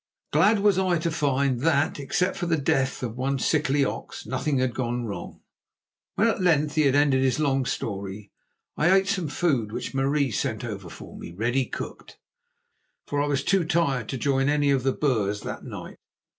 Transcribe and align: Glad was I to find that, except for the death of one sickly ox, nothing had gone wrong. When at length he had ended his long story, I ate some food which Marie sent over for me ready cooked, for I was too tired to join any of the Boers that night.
Glad 0.33 0.61
was 0.61 0.79
I 0.79 0.97
to 0.97 1.11
find 1.11 1.59
that, 1.59 1.99
except 1.99 2.35
for 2.35 2.47
the 2.47 2.57
death 2.57 3.03
of 3.03 3.15
one 3.15 3.37
sickly 3.37 3.85
ox, 3.85 4.25
nothing 4.25 4.57
had 4.57 4.73
gone 4.73 5.05
wrong. 5.05 5.41
When 6.15 6.27
at 6.27 6.41
length 6.41 6.73
he 6.73 6.87
had 6.87 6.95
ended 6.95 7.21
his 7.21 7.39
long 7.39 7.65
story, 7.67 8.31
I 8.75 8.91
ate 8.91 9.07
some 9.07 9.27
food 9.27 9.71
which 9.71 9.93
Marie 9.93 10.31
sent 10.31 10.65
over 10.65 10.89
for 10.89 11.15
me 11.19 11.31
ready 11.33 11.67
cooked, 11.67 12.17
for 13.05 13.21
I 13.21 13.27
was 13.27 13.43
too 13.43 13.63
tired 13.63 14.09
to 14.09 14.17
join 14.17 14.49
any 14.49 14.71
of 14.71 14.81
the 14.81 14.91
Boers 14.91 15.41
that 15.41 15.65
night. 15.65 15.97